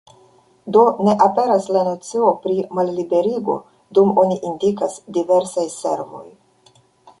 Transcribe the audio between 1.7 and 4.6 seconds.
la nocio pri malliberigo, dum oni